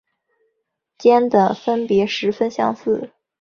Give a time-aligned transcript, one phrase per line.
[0.97, 3.11] 间的分别十分相似。